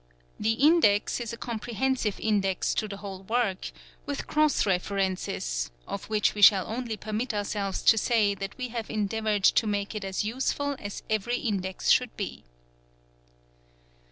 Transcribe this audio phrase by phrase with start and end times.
[0.39, 3.71] The Index is a comprehensive Index to the whole work,
[4.07, 8.89] with cross references, of which we shall only permit ourselves to say that we have
[8.89, 12.43] endeavoured to make it as useful as every index should be.